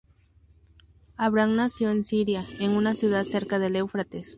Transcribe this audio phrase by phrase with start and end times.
[1.15, 4.29] Abraham nació en Siria, en una ciudad cerca del Éufrates.